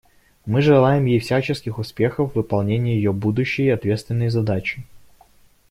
Мы 0.47 0.63
желаем 0.63 1.05
ей 1.05 1.19
всяческих 1.19 1.77
успехов 1.77 2.31
в 2.31 2.35
выполнении 2.35 2.95
ее 2.95 3.13
будущей 3.13 3.69
ответственной 3.69 4.29
задачи. 4.29 4.83